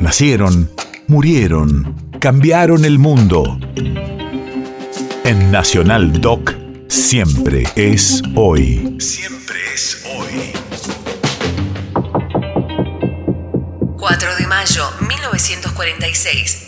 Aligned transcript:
Nacieron, 0.00 0.70
murieron, 1.08 1.94
cambiaron 2.20 2.86
el 2.86 2.98
mundo. 2.98 3.58
En 5.24 5.50
Nacional 5.52 6.22
Doc, 6.22 6.54
siempre 6.88 7.64
es 7.76 8.22
hoy. 8.34 8.96
Siempre 8.98 9.58
es 9.74 10.02
hoy. 10.16 10.52
4 13.98 14.28
de 14.38 14.46
mayo 14.46 14.84
1946. 15.06 16.64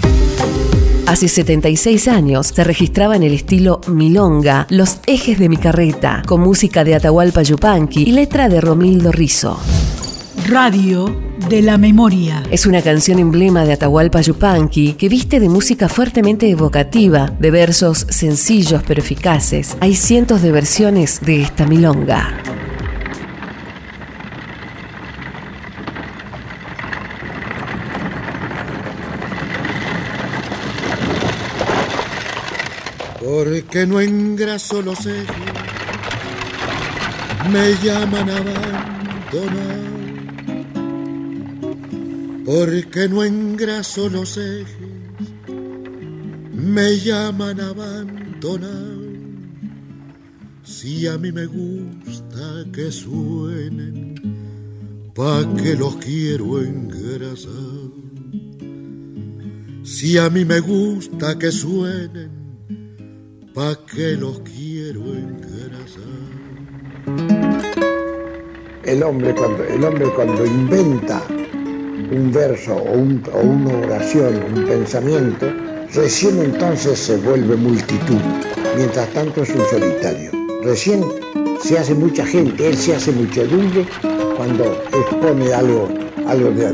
Hace 1.07 1.29
76 1.29 2.09
años 2.09 2.49
se 2.49 2.65
registraba 2.65 3.17
en 3.17 3.23
el 3.23 3.33
estilo 3.33 3.81
Milonga 3.89 4.67
Los 4.69 4.99
ejes 5.07 5.39
de 5.39 5.49
mi 5.49 5.57
carreta, 5.57 6.23
con 6.27 6.43
música 6.43 6.85
de 6.85 6.97
Atahualpa 6.97 7.41
Yupanqui 7.41 8.03
y 8.03 8.13
letra 8.13 8.51
de 8.51 8.61
Romildo 8.61 9.11
Rizo. 9.11 9.59
Radio 10.49 11.15
de 11.49 11.63
la 11.63 11.79
memoria. 11.79 12.43
Es 12.51 12.67
una 12.67 12.83
canción 12.83 13.19
emblema 13.19 13.65
de 13.65 13.75
Atahualpa 13.75 14.21
Yupanqui 14.21 14.95
que 14.95 15.09
viste 15.09 15.41
de 15.41 15.49
música 15.49 15.89
fuertemente 15.89 16.49
evocativa, 16.49 17.27
de 17.39 17.51
versos 17.51 18.07
sencillos 18.09 18.83
pero 18.87 19.01
eficaces. 19.01 19.77
Hay 19.81 19.95
cientos 19.95 20.43
de 20.43 20.53
versiones 20.53 21.21
de 21.21 21.43
esta 21.43 21.67
milonga. 21.67 22.39
Porque 33.21 33.87
no 33.87 34.01
engraso 34.01 34.83
los 34.83 35.07
ejes, 35.07 35.27
me 37.51 37.75
llaman 37.83 38.31
abandonado. 38.31 40.02
Porque 42.45 43.09
no 43.09 43.23
engraso 43.23 44.09
los 44.09 44.37
ejes, 44.37 44.67
me 46.53 46.99
llaman 46.99 47.61
abandonado. 47.61 49.03
Si 50.65 51.07
a 51.07 51.19
mí 51.19 51.31
me 51.31 51.47
gusta 51.47 52.65
que 52.73 52.91
suenen, 52.91 54.15
pa' 55.15 55.55
que 55.55 55.77
los 55.77 55.97
quiero 55.97 56.61
engrasar. 56.61 57.53
Si 59.85 60.19
a 60.19 60.29
mí 60.29 60.45
me 60.45 60.59
gusta 60.59 61.39
que 61.39 61.53
suenen, 61.53 62.31
pa' 63.55 63.79
que 63.87 64.17
los 64.17 64.41
quiero 64.41 65.15
engrasar. 65.15 66.03
El 68.83 69.03
hombre 69.05 69.33
cuando, 69.33 69.63
el 69.63 69.85
hombre 69.85 70.11
cuando 70.17 70.45
inventa 70.45 71.23
un 72.13 72.31
verso 72.33 72.77
o, 72.77 72.93
o, 72.93 73.41
una 73.41 73.79
oración, 73.79 74.41
un 74.55 74.65
pensamiento, 74.65 75.47
recién 75.95 76.39
entonces 76.41 76.99
se 76.99 77.17
vuelve 77.19 77.57
multitud. 77.57 78.21
Mientras 78.77 79.09
tanto 79.11 79.43
es 79.43 79.51
un 79.51 79.65
solitario. 79.71 80.31
Recién 80.63 81.05
se 81.63 81.79
hace 81.79 81.95
mucha 81.95 82.25
gente, 82.25 82.69
él 82.69 82.77
se 82.77 82.95
hace 82.95 83.13
muchedumbre 83.13 83.87
cuando 84.37 84.65
expone 84.93 85.53
algo, 85.53 85.89
algo, 86.27 86.51
de, 86.51 86.67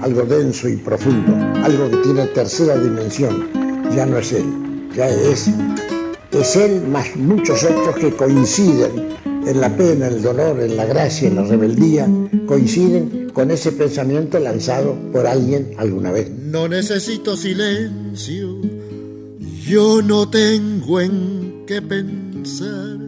algo 0.00 0.22
denso 0.22 0.68
y 0.68 0.76
profundo, 0.76 1.32
algo 1.64 1.90
que 1.90 1.96
tiene 1.98 2.26
tercera 2.26 2.76
dimensión. 2.78 3.48
Ya 3.94 4.06
no 4.06 4.18
es 4.18 4.32
él, 4.32 4.44
ya 4.94 5.08
es, 5.08 5.50
es 6.32 6.56
él 6.56 6.82
más 6.88 7.16
muchos 7.16 7.64
otros 7.64 7.96
que 7.96 8.10
coinciden 8.12 9.08
en 9.48 9.60
la 9.62 9.74
pena, 9.74 10.08
en 10.08 10.14
el 10.14 10.22
dolor, 10.22 10.60
en 10.60 10.76
la 10.76 10.84
gracia, 10.84 11.26
en 11.26 11.36
la 11.36 11.44
rebeldía, 11.44 12.06
coinciden 12.46 13.30
con 13.32 13.50
ese 13.50 13.72
pensamiento 13.72 14.38
lanzado 14.38 14.94
por 15.10 15.26
alguien 15.26 15.70
alguna 15.78 16.12
vez. 16.12 16.30
No 16.30 16.68
necesito 16.68 17.34
silencio, 17.34 18.60
yo 19.64 20.02
no 20.02 20.28
tengo 20.28 21.00
en 21.00 21.64
qué 21.66 21.80
pensar. 21.80 22.98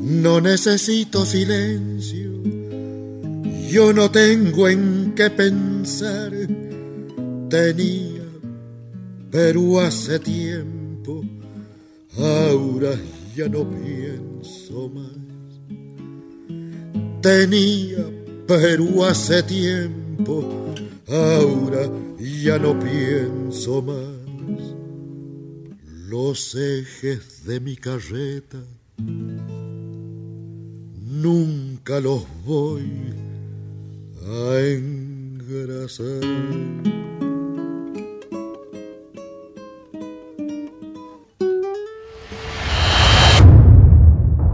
No 0.00 0.40
necesito 0.40 1.26
silencio, 1.26 2.30
yo 3.68 3.92
no 3.92 4.10
tengo 4.12 4.68
en 4.68 5.12
qué 5.16 5.28
pensar. 5.28 6.32
Tenía, 7.50 8.22
pero 9.30 9.80
hace 9.80 10.20
tiempo, 10.20 11.24
ahora 12.16 12.94
ya 13.38 13.48
no 13.48 13.64
pienso 13.70 14.88
más. 14.88 15.16
Tenía, 17.22 18.04
pero 18.48 19.04
hace 19.04 19.44
tiempo, 19.44 20.74
ahora 21.06 21.88
ya 22.18 22.58
no 22.58 22.76
pienso 22.80 23.80
más. 23.80 24.74
Los 26.08 26.56
ejes 26.56 27.44
de 27.44 27.60
mi 27.60 27.76
carreta 27.76 28.58
nunca 31.06 32.00
los 32.00 32.24
voy 32.44 32.90
a 34.26 34.58
engrasar. 34.58 36.24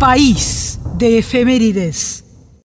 País 0.05 0.79
de 0.99 1.17
efemérides. 1.17 2.24